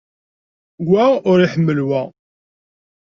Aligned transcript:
Wa 0.87 1.05
ur 1.31 1.37
iḥemmel 1.45 1.79
wa. 1.87 2.01